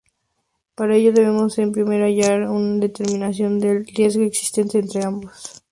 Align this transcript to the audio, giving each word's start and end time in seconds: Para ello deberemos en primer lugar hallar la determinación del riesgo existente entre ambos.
Para 0.73 0.95
ello 0.95 1.13
deberemos 1.13 1.59
en 1.59 1.73
primer 1.73 1.99
lugar 1.99 2.09
hallar 2.09 2.39
la 2.49 2.79
determinación 2.87 3.59
del 3.59 3.85
riesgo 3.85 4.23
existente 4.23 4.79
entre 4.79 5.03
ambos. 5.05 5.63